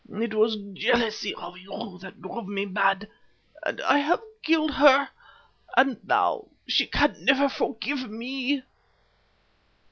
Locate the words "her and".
4.71-5.99